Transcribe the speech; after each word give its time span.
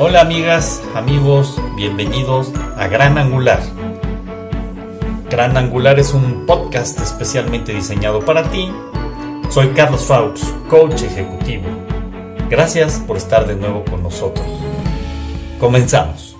Hola 0.00 0.20
amigas, 0.20 0.80
amigos, 0.94 1.60
bienvenidos 1.74 2.52
a 2.76 2.86
Gran 2.86 3.18
Angular. 3.18 3.60
Gran 5.28 5.56
Angular 5.56 5.98
es 5.98 6.14
un 6.14 6.46
podcast 6.46 7.00
especialmente 7.00 7.74
diseñado 7.74 8.24
para 8.24 8.48
ti. 8.48 8.70
Soy 9.50 9.70
Carlos 9.70 10.04
Faux, 10.04 10.54
coach 10.70 11.02
ejecutivo. 11.02 11.64
Gracias 12.48 13.00
por 13.00 13.16
estar 13.16 13.48
de 13.48 13.56
nuevo 13.56 13.84
con 13.86 14.04
nosotros. 14.04 14.46
Comenzamos. 15.58 16.36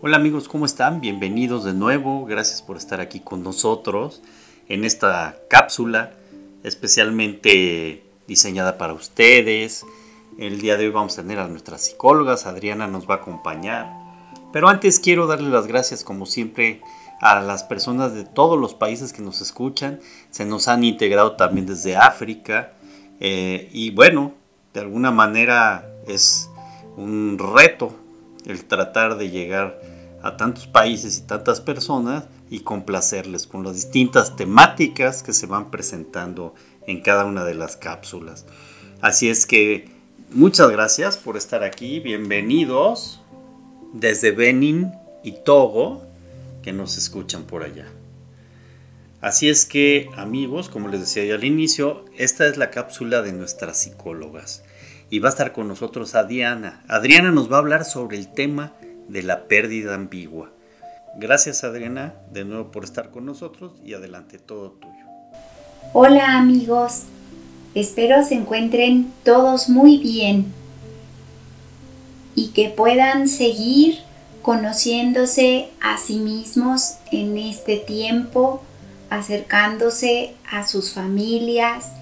Hola 0.00 0.18
amigos, 0.18 0.46
¿cómo 0.46 0.64
están? 0.64 1.00
Bienvenidos 1.00 1.64
de 1.64 1.72
nuevo. 1.72 2.24
Gracias 2.24 2.62
por 2.62 2.76
estar 2.76 3.00
aquí 3.00 3.18
con 3.18 3.42
nosotros 3.42 4.22
en 4.68 4.84
esta 4.84 5.38
cápsula 5.50 6.12
especialmente 6.62 8.04
diseñada 8.28 8.78
para 8.78 8.92
ustedes 8.92 9.84
el 10.38 10.60
día 10.60 10.76
de 10.76 10.86
hoy 10.86 10.92
vamos 10.92 11.18
a 11.18 11.22
tener 11.22 11.38
a 11.38 11.48
nuestras 11.48 11.82
psicólogas, 11.82 12.46
Adriana 12.46 12.86
nos 12.86 13.08
va 13.08 13.14
a 13.14 13.18
acompañar. 13.18 13.90
Pero 14.52 14.68
antes 14.68 15.00
quiero 15.00 15.26
darle 15.26 15.50
las 15.50 15.66
gracias 15.66 16.04
como 16.04 16.26
siempre 16.26 16.82
a 17.20 17.40
las 17.40 17.64
personas 17.64 18.14
de 18.14 18.24
todos 18.24 18.58
los 18.58 18.74
países 18.74 19.12
que 19.12 19.22
nos 19.22 19.40
escuchan. 19.40 20.00
Se 20.30 20.44
nos 20.44 20.68
han 20.68 20.84
integrado 20.84 21.36
también 21.36 21.66
desde 21.66 21.96
África. 21.96 22.72
Eh, 23.20 23.70
y 23.72 23.90
bueno, 23.90 24.34
de 24.74 24.80
alguna 24.80 25.10
manera 25.10 25.88
es 26.06 26.50
un 26.96 27.38
reto 27.38 27.94
el 28.44 28.64
tratar 28.64 29.16
de 29.16 29.30
llegar 29.30 29.80
a 30.22 30.36
tantos 30.36 30.66
países 30.66 31.18
y 31.18 31.22
tantas 31.22 31.60
personas 31.60 32.24
y 32.50 32.60
complacerles 32.60 33.46
con 33.46 33.64
las 33.64 33.74
distintas 33.74 34.36
temáticas 34.36 35.22
que 35.22 35.32
se 35.32 35.46
van 35.46 35.70
presentando 35.70 36.54
en 36.86 37.00
cada 37.00 37.24
una 37.24 37.44
de 37.44 37.54
las 37.54 37.76
cápsulas. 37.76 38.46
Así 39.00 39.28
es 39.28 39.46
que 39.46 39.95
Muchas 40.30 40.70
gracias 40.70 41.16
por 41.16 41.36
estar 41.36 41.62
aquí. 41.62 42.00
Bienvenidos 42.00 43.20
desde 43.92 44.32
Benin 44.32 44.92
y 45.22 45.32
Togo 45.44 46.02
que 46.62 46.72
nos 46.72 46.98
escuchan 46.98 47.44
por 47.44 47.62
allá. 47.62 47.86
Así 49.20 49.48
es 49.48 49.64
que 49.64 50.10
amigos, 50.16 50.68
como 50.68 50.88
les 50.88 51.00
decía 51.00 51.24
yo 51.24 51.36
al 51.36 51.44
inicio, 51.44 52.04
esta 52.18 52.46
es 52.46 52.56
la 52.56 52.70
cápsula 52.70 53.22
de 53.22 53.32
nuestras 53.32 53.78
psicólogas. 53.78 54.64
Y 55.10 55.20
va 55.20 55.28
a 55.28 55.30
estar 55.30 55.52
con 55.52 55.68
nosotros 55.68 56.16
Adriana. 56.16 56.84
Adriana 56.88 57.30
nos 57.30 57.50
va 57.50 57.56
a 57.56 57.60
hablar 57.60 57.84
sobre 57.84 58.18
el 58.18 58.32
tema 58.32 58.72
de 59.08 59.22
la 59.22 59.46
pérdida 59.46 59.94
ambigua. 59.94 60.50
Gracias 61.18 61.62
Adriana 61.62 62.14
de 62.32 62.44
nuevo 62.44 62.72
por 62.72 62.82
estar 62.82 63.10
con 63.10 63.24
nosotros 63.24 63.72
y 63.84 63.94
adelante 63.94 64.38
todo 64.38 64.72
tuyo. 64.72 65.06
Hola 65.92 66.36
amigos, 66.36 67.04
Espero 67.76 68.24
se 68.24 68.32
encuentren 68.32 69.12
todos 69.22 69.68
muy 69.68 69.98
bien 69.98 70.46
y 72.34 72.48
que 72.48 72.70
puedan 72.70 73.28
seguir 73.28 73.98
conociéndose 74.40 75.68
a 75.82 75.98
sí 75.98 76.16
mismos 76.16 76.94
en 77.12 77.36
este 77.36 77.76
tiempo, 77.76 78.62
acercándose 79.10 80.32
a 80.50 80.66
sus 80.66 80.94
familias, 80.94 81.92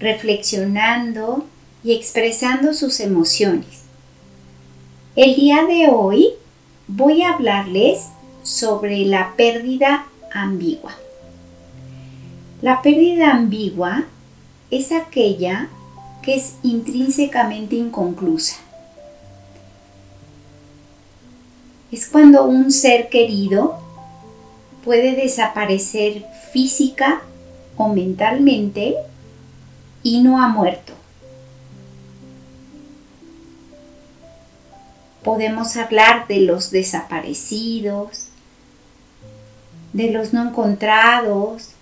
reflexionando 0.00 1.46
y 1.82 1.94
expresando 1.94 2.74
sus 2.74 3.00
emociones. 3.00 3.84
El 5.14 5.34
día 5.34 5.64
de 5.64 5.88
hoy 5.88 6.28
voy 6.88 7.22
a 7.22 7.32
hablarles 7.32 8.08
sobre 8.42 9.06
la 9.06 9.32
pérdida 9.34 10.08
ambigua. 10.30 10.94
La 12.60 12.82
pérdida 12.82 13.30
ambigua 13.30 14.04
es 14.70 14.92
aquella 14.92 15.68
que 16.22 16.34
es 16.34 16.54
intrínsecamente 16.62 17.76
inconclusa. 17.76 18.56
Es 21.92 22.08
cuando 22.08 22.44
un 22.44 22.72
ser 22.72 23.08
querido 23.08 23.78
puede 24.84 25.14
desaparecer 25.14 26.26
física 26.52 27.22
o 27.76 27.88
mentalmente 27.88 28.96
y 30.02 30.20
no 30.22 30.42
ha 30.42 30.48
muerto. 30.48 30.92
Podemos 35.22 35.76
hablar 35.76 36.26
de 36.28 36.40
los 36.40 36.70
desaparecidos, 36.70 38.28
de 39.92 40.10
los 40.10 40.32
no 40.32 40.48
encontrados, 40.48 41.75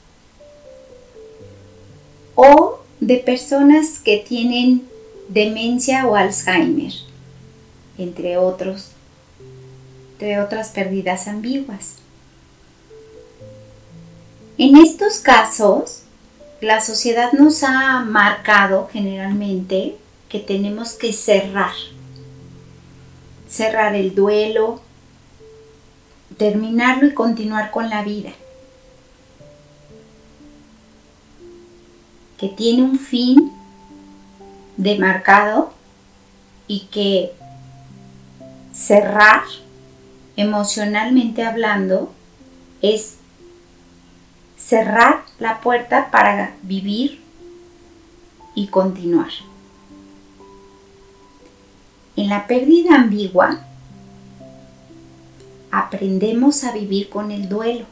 o 2.35 2.79
de 3.01 3.19
personas 3.19 3.99
que 3.99 4.19
tienen 4.19 4.89
demencia 5.29 6.07
o 6.07 6.17
Alzheimer, 6.17 6.93
entre 7.99 8.37
otros, 8.39 8.93
entre 10.13 10.41
otras 10.41 10.69
pérdidas 10.71 11.29
ambiguas. 11.29 11.97
En 14.57 14.77
estos 14.77 15.19
casos, 15.19 16.03
la 16.61 16.81
sociedad 16.81 17.33
nos 17.33 17.63
ha 17.63 18.01
marcado 18.01 18.89
generalmente 18.93 19.97
que 20.29 20.39
tenemos 20.39 20.93
que 20.93 21.13
cerrar, 21.13 21.73
cerrar 23.49 23.95
el 23.95 24.15
duelo, 24.15 24.81
terminarlo 26.39 27.09
y 27.09 27.15
continuar 27.15 27.71
con 27.71 27.91
la 27.91 28.03
vida. 28.03 28.31
Tiene 32.49 32.83
un 32.83 32.99
fin 32.99 33.53
demarcado 34.77 35.73
y 36.67 36.89
que 36.91 37.33
cerrar 38.73 39.43
emocionalmente 40.37 41.45
hablando 41.45 42.13
es 42.83 43.17
cerrar 44.57 45.25
la 45.39 45.61
puerta 45.61 46.11
para 46.11 46.55
vivir 46.63 47.21
y 48.55 48.69
continuar. 48.69 49.31
En 52.17 52.29
la 52.29 52.47
pérdida 52.47 52.95
ambigua 52.95 53.61
aprendemos 55.71 56.63
a 56.65 56.73
vivir 56.73 57.09
con 57.09 57.31
el 57.33 57.49
duelo 57.49 57.87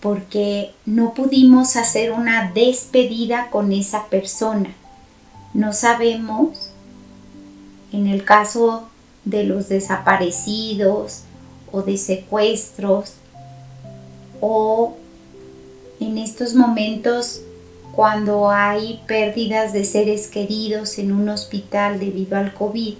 porque 0.00 0.72
no 0.86 1.14
pudimos 1.14 1.76
hacer 1.76 2.12
una 2.12 2.52
despedida 2.52 3.48
con 3.50 3.72
esa 3.72 4.06
persona. 4.06 4.70
No 5.54 5.72
sabemos, 5.72 6.70
en 7.92 8.06
el 8.06 8.24
caso 8.24 8.88
de 9.24 9.44
los 9.44 9.68
desaparecidos 9.68 11.22
o 11.72 11.82
de 11.82 11.98
secuestros, 11.98 13.14
o 14.40 14.96
en 16.00 16.18
estos 16.18 16.54
momentos 16.54 17.42
cuando 17.92 18.50
hay 18.50 19.00
pérdidas 19.08 19.72
de 19.72 19.84
seres 19.84 20.28
queridos 20.28 20.98
en 20.98 21.10
un 21.10 21.28
hospital 21.28 21.98
debido 21.98 22.36
al 22.36 22.54
COVID, 22.54 22.94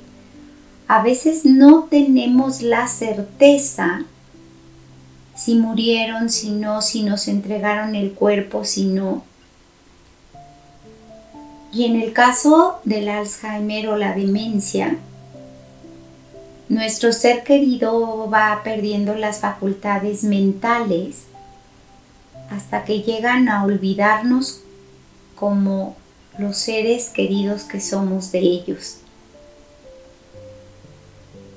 a 0.89 1.03
veces 1.03 1.45
no 1.45 1.85
tenemos 1.85 2.63
la 2.63 2.89
certeza 2.89 4.05
si 5.39 5.55
murieron, 5.55 6.31
si 6.31 6.51
no, 6.51 6.83
si 6.83 7.05
nos 7.05 7.29
entregaron 7.29 7.95
el 7.95 8.13
cuerpo, 8.13 8.65
si 8.65 8.87
no. 8.87 9.23
Y 11.73 11.85
en 11.85 12.01
el 12.01 12.13
caso 12.13 12.81
del 12.83 13.09
Alzheimer 13.09 13.89
o 13.89 13.97
la 13.97 14.15
demencia, 14.15 14.97
nuestro 16.69 17.13
ser 17.13 17.45
querido 17.45 18.29
va 18.29 18.63
perdiendo 18.65 19.15
las 19.15 19.39
facultades 19.39 20.25
mentales 20.25 21.27
hasta 22.51 22.85
que 22.85 23.03
llegan 23.03 23.49
a 23.49 23.65
olvidarnos 23.65 24.63
como 25.37 25.97
los 26.37 26.57
seres 26.57 27.11
queridos 27.11 27.63
que 27.63 27.81
somos 27.81 28.33
de 28.33 28.41
ellos. 28.41 28.97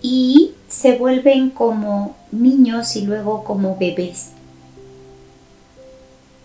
Y 0.04 0.51
se 0.72 0.98
vuelven 0.98 1.50
como 1.50 2.16
niños 2.32 2.96
y 2.96 3.02
luego 3.02 3.44
como 3.44 3.76
bebés. 3.78 4.32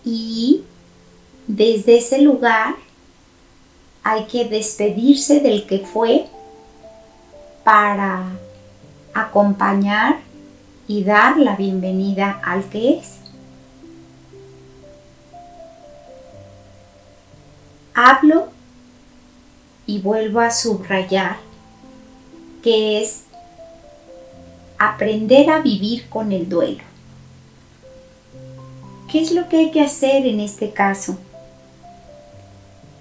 Y 0.03 0.63
desde 1.47 1.97
ese 1.97 2.21
lugar 2.21 2.75
hay 4.03 4.25
que 4.25 4.43
despedirse 4.43 5.39
del 5.39 5.65
que 5.65 5.79
fue 5.79 6.27
para 7.63 8.25
acompañar 9.13 10.17
y 10.89 11.05
dar 11.05 11.37
la 11.37 11.55
bienvenida 11.55 12.41
al 12.43 12.65
que 12.65 12.97
es. 12.99 13.19
Hablo 17.93 18.49
y 19.85 20.01
vuelvo 20.01 20.41
a 20.41 20.51
subrayar 20.51 21.37
que 22.61 23.01
es 23.01 23.26
aprender 24.77 25.49
a 25.49 25.59
vivir 25.59 26.07
con 26.09 26.31
el 26.31 26.49
duelo. 26.49 26.83
¿Qué 29.11 29.21
es 29.21 29.31
lo 29.31 29.47
que 29.47 29.57
hay 29.57 29.71
que 29.71 29.81
hacer 29.81 30.25
en 30.25 30.39
este 30.39 30.71
caso? 30.71 31.17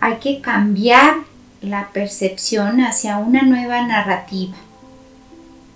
Hay 0.01 0.17
que 0.17 0.41
cambiar 0.41 1.17
la 1.61 1.89
percepción 1.93 2.81
hacia 2.81 3.19
una 3.19 3.43
nueva 3.43 3.87
narrativa 3.87 4.57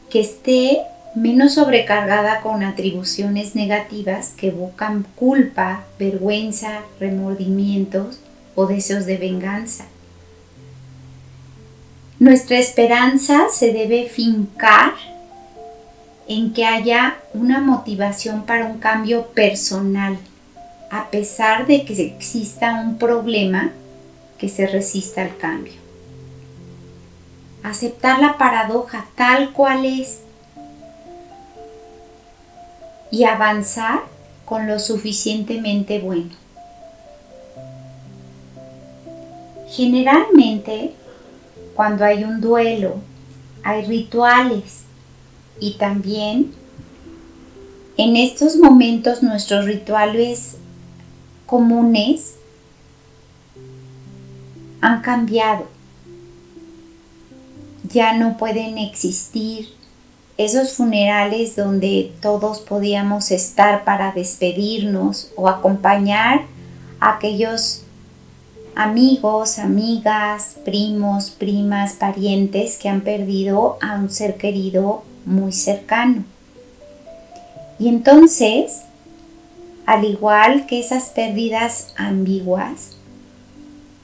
que 0.09 0.21
esté 0.21 0.83
menos 1.15 1.55
sobrecargada 1.55 2.41
con 2.41 2.63
atribuciones 2.63 3.57
negativas 3.57 4.33
que 4.37 4.49
evocan 4.49 5.05
culpa, 5.17 5.85
vergüenza, 5.99 6.83
remordimientos 7.01 8.21
o 8.55 8.67
deseos 8.67 9.07
de 9.07 9.17
venganza. 9.17 9.87
Nuestra 12.19 12.59
esperanza 12.59 13.49
se 13.51 13.73
debe 13.73 14.09
fincar 14.09 14.93
en 16.31 16.53
que 16.53 16.65
haya 16.65 17.17
una 17.35 17.59
motivación 17.59 18.47
para 18.47 18.67
un 18.67 18.79
cambio 18.79 19.27
personal, 19.31 20.17
a 20.89 21.11
pesar 21.11 21.67
de 21.67 21.85
que 21.85 22.01
exista 22.07 22.73
un 22.75 22.99
problema 22.99 23.73
que 24.39 24.49
se 24.49 24.69
resista 24.69 25.23
al 25.23 25.37
cambio. 25.37 25.73
Aceptar 27.65 28.21
la 28.21 28.39
paradoja 28.39 29.07
tal 29.17 29.53
cual 29.53 29.85
es 29.85 30.21
y 33.11 33.25
avanzar 33.25 34.03
con 34.45 34.69
lo 34.69 34.79
suficientemente 34.79 35.99
bueno. 35.99 36.31
Generalmente, 39.69 40.95
cuando 41.75 42.05
hay 42.05 42.23
un 42.23 42.41
duelo, 42.41 43.01
hay 43.65 43.85
rituales 43.87 44.85
y 45.61 45.75
también 45.75 46.53
en 47.97 48.17
estos 48.17 48.57
momentos 48.57 49.23
nuestros 49.23 49.67
rituales 49.67 50.57
comunes 51.47 52.37
han 54.81 55.03
cambiado. 55.03 55.67
Ya 57.93 58.17
no 58.17 58.37
pueden 58.39 58.79
existir 58.79 59.69
esos 60.39 60.73
funerales 60.73 61.57
donde 61.57 62.13
todos 62.23 62.61
podíamos 62.61 63.31
estar 63.31 63.85
para 63.85 64.13
despedirnos 64.13 65.31
o 65.37 65.49
acompañar 65.49 66.47
a 67.01 67.17
aquellos 67.17 67.83
amigos, 68.75 69.59
amigas, 69.59 70.57
primos, 70.65 71.31
primas, 71.31 71.93
parientes 71.95 72.79
que 72.79 72.89
han 72.89 73.03
perdido 73.03 73.77
a 73.83 73.97
un 73.97 74.09
ser 74.09 74.37
querido 74.37 75.03
muy 75.25 75.53
cercano. 75.53 76.25
Y 77.79 77.89
entonces, 77.89 78.83
al 79.87 80.05
igual 80.05 80.67
que 80.67 80.81
esas 80.81 81.11
pérdidas 81.11 81.95
ambiguas, 81.97 82.97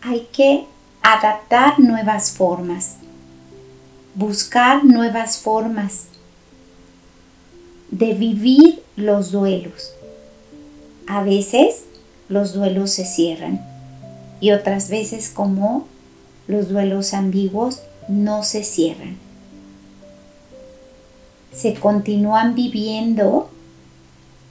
hay 0.02 0.28
que 0.32 0.66
adaptar 1.02 1.78
nuevas 1.78 2.30
formas, 2.30 2.96
buscar 4.14 4.84
nuevas 4.84 5.38
formas 5.38 6.06
de 7.90 8.14
vivir 8.14 8.82
los 8.96 9.30
duelos. 9.30 9.92
A 11.06 11.22
veces 11.22 11.84
los 12.28 12.52
duelos 12.52 12.90
se 12.90 13.04
cierran 13.04 13.64
y 14.40 14.52
otras 14.52 14.90
veces 14.90 15.30
como 15.30 15.86
los 16.46 16.68
duelos 16.68 17.14
ambiguos 17.14 17.82
no 18.08 18.42
se 18.42 18.64
cierran. 18.64 19.25
Se 21.56 21.74
continúan 21.74 22.54
viviendo 22.54 23.48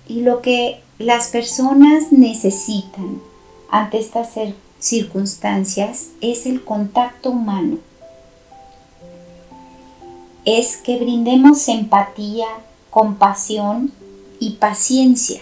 y 0.07 0.21
lo 0.21 0.41
que 0.41 0.81
las 0.97 1.27
personas 1.27 2.11
necesitan 2.11 3.21
ante 3.69 3.99
estas 3.99 4.29
circunstancias 4.79 6.07
es 6.21 6.47
el 6.47 6.63
contacto 6.63 7.29
humano. 7.29 7.77
Es 10.45 10.77
que 10.77 10.97
brindemos 10.97 11.67
empatía, 11.67 12.47
compasión 12.89 13.91
y 14.39 14.51
paciencia 14.53 15.41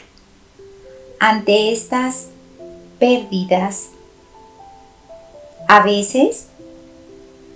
ante 1.20 1.72
estas 1.72 2.28
pérdidas. 3.00 3.90
A 5.70 5.82
veces 5.84 6.48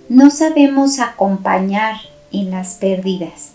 no 0.08 0.30
sabemos 0.30 0.98
acompañar 0.98 1.96
en 2.32 2.50
las 2.50 2.76
pérdidas 2.76 3.52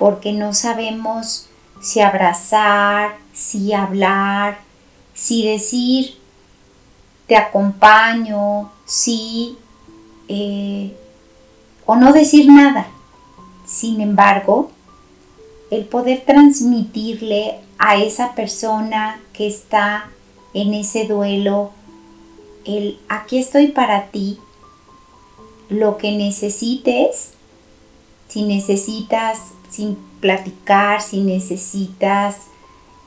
porque 0.00 0.32
no 0.32 0.54
sabemos 0.54 1.46
si 1.82 2.00
abrazar, 2.00 3.18
si 3.34 3.74
hablar, 3.74 4.58
si 5.12 5.46
decir 5.46 6.18
te 7.26 7.36
acompaño, 7.36 8.72
si 8.86 9.58
eh, 10.26 10.96
o 11.84 11.96
no 11.96 12.14
decir 12.14 12.50
nada. 12.50 12.86
Sin 13.66 14.00
embargo, 14.00 14.70
el 15.70 15.84
poder 15.84 16.24
transmitirle 16.24 17.60
a 17.76 17.96
esa 17.96 18.34
persona 18.34 19.20
que 19.34 19.48
está 19.48 20.08
en 20.54 20.72
ese 20.72 21.04
duelo, 21.04 21.72
el 22.64 22.98
aquí 23.10 23.36
estoy 23.36 23.68
para 23.68 24.06
ti, 24.06 24.38
lo 25.68 25.98
que 25.98 26.12
necesites, 26.12 27.34
si 28.30 28.42
necesitas 28.44 29.38
sin 29.70 29.96
platicar, 30.20 31.02
si 31.02 31.20
necesitas 31.20 32.36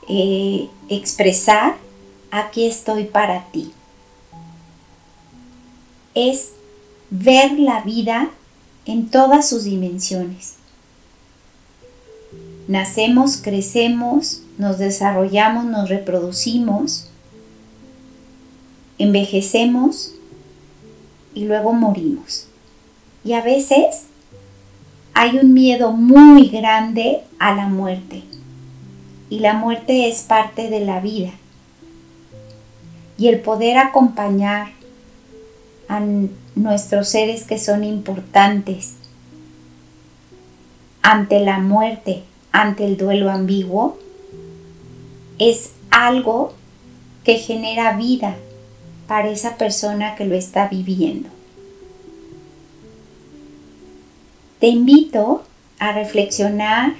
eh, 0.06 0.68
expresar, 0.88 1.76
aquí 2.30 2.66
estoy 2.66 3.04
para 3.04 3.46
ti. 3.50 3.72
Es 6.14 6.52
ver 7.10 7.58
la 7.58 7.80
vida 7.80 8.30
en 8.84 9.08
todas 9.08 9.48
sus 9.48 9.64
dimensiones. 9.64 10.56
Nacemos, 12.68 13.38
crecemos, 13.38 14.42
nos 14.58 14.78
desarrollamos, 14.78 15.64
nos 15.64 15.88
reproducimos, 15.88 17.08
envejecemos 18.98 20.12
y 21.34 21.44
luego 21.44 21.72
morimos. 21.72 22.46
Y 23.24 23.32
a 23.32 23.40
veces 23.40 24.04
hay 25.14 25.38
un 25.38 25.54
miedo 25.54 25.92
muy 25.92 26.48
grande 26.48 27.22
a 27.38 27.54
la 27.54 27.66
muerte. 27.66 28.24
Y 29.30 29.38
la 29.38 29.54
muerte 29.54 30.08
es 30.08 30.22
parte 30.22 30.68
de 30.68 30.80
la 30.80 31.00
vida. 31.00 31.30
Y 33.16 33.28
el 33.28 33.40
poder 33.40 33.78
acompañar 33.78 34.68
a 35.88 36.02
nuestros 36.54 37.08
seres 37.08 37.44
que 37.44 37.58
son 37.58 37.84
importantes 37.84 38.96
ante 41.02 41.40
la 41.40 41.58
muerte 41.58 42.22
ante 42.50 42.84
el 42.84 42.96
duelo 42.96 43.30
ambiguo 43.30 43.98
es 45.38 45.72
algo 45.90 46.54
que 47.24 47.38
genera 47.38 47.96
vida 47.96 48.36
para 49.08 49.28
esa 49.28 49.56
persona 49.56 50.14
que 50.14 50.24
lo 50.24 50.34
está 50.34 50.68
viviendo. 50.68 51.28
Te 54.64 54.70
invito 54.70 55.42
a 55.78 55.92
reflexionar 55.92 56.94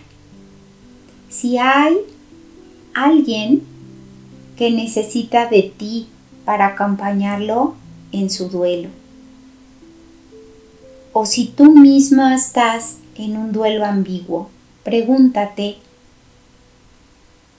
si 1.30 1.56
hay 1.56 1.96
alguien 2.92 3.62
que 4.58 4.70
necesita 4.70 5.46
de 5.46 5.72
ti 5.74 6.06
para 6.44 6.66
acompañarlo 6.66 7.74
en 8.12 8.28
su 8.28 8.50
duelo. 8.50 8.90
O 11.14 11.24
si 11.24 11.46
tú 11.46 11.72
mismo 11.72 12.28
estás 12.28 12.98
en 13.14 13.38
un 13.38 13.52
duelo 13.52 13.86
ambiguo 13.86 14.50
pregúntate, 14.82 15.76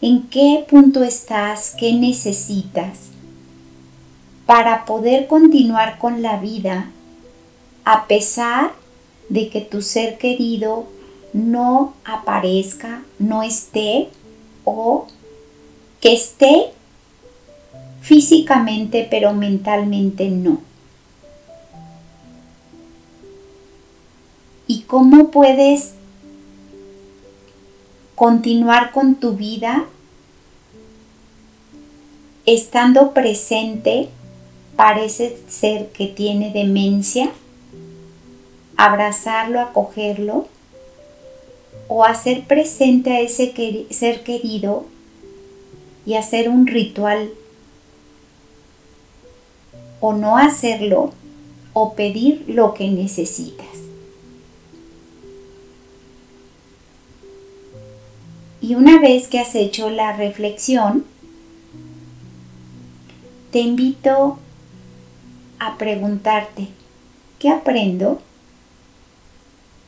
¿en 0.02 0.28
qué 0.28 0.68
punto 0.70 1.04
estás? 1.04 1.74
¿Qué 1.80 1.94
necesitas? 1.94 3.10
Para 4.46 4.86
poder 4.86 5.26
continuar 5.26 5.98
con 5.98 6.22
la 6.22 6.38
vida 6.38 6.92
a 7.86 8.06
pesar 8.06 8.70
de 8.70 8.85
que 9.30 9.62
tu 9.70 9.82
ser 9.82 10.18
querido 10.18 10.86
no 11.34 11.94
aparezca, 12.06 13.04
no 13.20 13.44
esté 13.44 14.10
o 14.64 15.08
que 16.00 16.14
esté 16.14 16.72
físicamente 18.02 19.08
pero 19.10 19.34
mentalmente 19.34 20.30
no. 20.30 20.60
¿Y 24.68 24.82
cómo 24.82 25.30
puedes 25.32 25.94
continuar 28.16 28.92
con 28.92 29.16
tu 29.16 29.34
vida 29.34 29.86
estando 32.46 33.12
presente 33.14 34.10
parece 34.76 35.38
ser 35.48 35.92
que 35.92 36.08
tiene 36.08 36.52
demencia, 36.52 37.32
abrazarlo, 38.78 39.60
acogerlo 39.60 40.48
o 41.88 42.04
hacer 42.04 42.46
presente 42.46 43.12
a 43.12 43.20
ese 43.20 43.54
ser 43.92 44.24
querido 44.24 44.86
y 46.06 46.16
hacer 46.16 46.50
un 46.50 46.68
ritual 46.68 47.32
o 50.00 50.14
no 50.14 50.38
hacerlo 50.38 51.14
o 51.74 51.94
pedir 51.94 52.46
lo 52.48 52.74
que 52.74 52.90
necesitas. 52.90 53.68
Y 58.62 58.74
una 58.74 59.00
vez 59.00 59.28
que 59.28 59.40
has 59.40 59.54
hecho 59.54 59.90
la 59.90 60.14
reflexión, 60.14 61.06
te 63.52 63.60
invito 63.60 64.40
a 65.60 65.78
preguntarte, 65.78 66.68
¿qué 67.38 67.50
aprendo? 67.50 68.22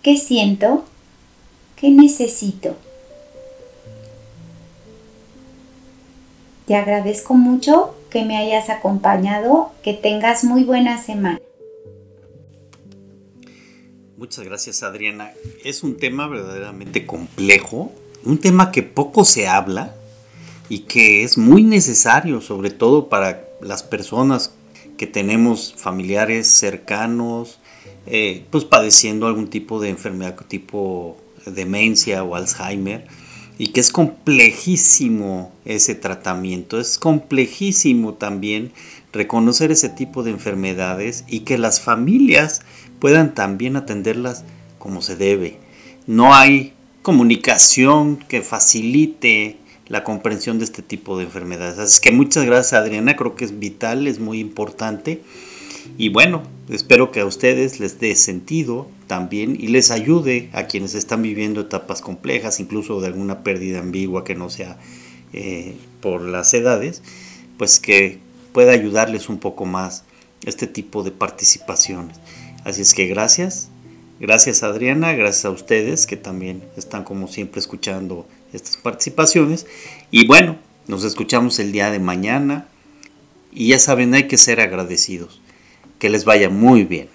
¿Qué 0.07 0.15
siento? 0.15 0.85
¿Qué 1.75 1.89
necesito? 1.89 2.77
Te 6.65 6.75
agradezco 6.75 7.33
mucho 7.33 7.93
que 8.09 8.23
me 8.23 8.37
hayas 8.37 8.69
acompañado, 8.69 9.73
que 9.83 9.93
tengas 9.93 10.45
muy 10.45 10.63
buena 10.63 10.97
semana. 10.97 11.41
Muchas 14.15 14.45
gracias 14.45 14.81
Adriana. 14.81 15.33
Es 15.65 15.83
un 15.83 15.97
tema 15.97 16.29
verdaderamente 16.29 17.05
complejo, 17.05 17.91
un 18.23 18.37
tema 18.37 18.71
que 18.71 18.83
poco 18.83 19.25
se 19.25 19.49
habla 19.49 19.93
y 20.69 20.83
que 20.85 21.23
es 21.23 21.37
muy 21.37 21.63
necesario, 21.63 22.39
sobre 22.39 22.69
todo 22.69 23.09
para 23.09 23.45
las 23.59 23.83
personas 23.83 24.53
que 24.97 25.05
tenemos 25.05 25.73
familiares 25.75 26.47
cercanos, 26.47 27.59
eh, 28.05 28.45
pues 28.49 28.63
padeciendo 28.63 29.27
algún 29.27 29.49
tipo 29.49 29.79
de 29.79 29.89
enfermedad 29.89 30.35
tipo 30.47 31.17
demencia 31.45 32.23
o 32.23 32.35
Alzheimer 32.35 33.05
y 33.57 33.67
que 33.67 33.79
es 33.79 33.91
complejísimo 33.91 35.51
ese 35.65 35.95
tratamiento, 35.95 36.79
es 36.79 36.97
complejísimo 36.97 38.13
también 38.13 38.71
reconocer 39.11 39.71
ese 39.71 39.89
tipo 39.89 40.23
de 40.23 40.31
enfermedades 40.31 41.23
y 41.27 41.39
que 41.41 41.57
las 41.57 41.81
familias 41.81 42.61
puedan 42.99 43.33
también 43.33 43.75
atenderlas 43.75 44.43
como 44.77 45.01
se 45.01 45.15
debe. 45.15 45.57
No 46.05 46.35
hay 46.35 46.73
comunicación 47.01 48.17
que 48.17 48.41
facilite 48.41 49.57
la 49.87 50.03
comprensión 50.03 50.59
de 50.59 50.65
este 50.65 50.81
tipo 50.81 51.17
de 51.17 51.23
enfermedades. 51.23 51.79
Así 51.79 52.01
que 52.01 52.11
muchas 52.11 52.45
gracias 52.45 52.79
Adriana, 52.79 53.15
creo 53.15 53.35
que 53.35 53.45
es 53.45 53.59
vital, 53.59 54.07
es 54.07 54.19
muy 54.19 54.39
importante. 54.39 55.21
Y 55.97 56.09
bueno, 56.09 56.43
espero 56.69 57.11
que 57.11 57.21
a 57.21 57.25
ustedes 57.25 57.79
les 57.79 57.99
dé 57.99 58.15
sentido 58.15 58.87
también 59.07 59.55
y 59.59 59.67
les 59.67 59.91
ayude 59.91 60.49
a 60.53 60.63
quienes 60.63 60.95
están 60.95 61.21
viviendo 61.21 61.61
etapas 61.61 62.01
complejas, 62.01 62.59
incluso 62.59 62.99
de 62.99 63.07
alguna 63.07 63.43
pérdida 63.43 63.79
ambigua 63.79 64.23
que 64.23 64.35
no 64.35 64.49
sea 64.49 64.77
eh, 65.33 65.75
por 66.01 66.21
las 66.21 66.53
edades, 66.53 67.01
pues 67.57 67.79
que 67.79 68.19
pueda 68.51 68.71
ayudarles 68.71 69.29
un 69.29 69.39
poco 69.39 69.65
más 69.65 70.03
este 70.45 70.67
tipo 70.67 71.03
de 71.03 71.11
participaciones. 71.11 72.17
Así 72.63 72.81
es 72.81 72.93
que 72.93 73.07
gracias, 73.07 73.69
gracias 74.19 74.63
Adriana, 74.63 75.13
gracias 75.13 75.45
a 75.45 75.51
ustedes 75.51 76.05
que 76.05 76.17
también 76.17 76.63
están 76.75 77.03
como 77.03 77.27
siempre 77.27 77.59
escuchando 77.59 78.27
estas 78.53 78.77
participaciones. 78.77 79.65
Y 80.11 80.27
bueno, 80.27 80.57
nos 80.87 81.03
escuchamos 81.03 81.59
el 81.59 81.71
día 81.71 81.91
de 81.91 81.99
mañana 81.99 82.67
y 83.51 83.69
ya 83.69 83.79
saben, 83.79 84.13
hay 84.13 84.27
que 84.27 84.37
ser 84.37 84.59
agradecidos. 84.59 85.41
Que 85.99 86.09
les 86.09 86.25
vaya 86.25 86.49
muy 86.49 86.83
bien. 86.83 87.09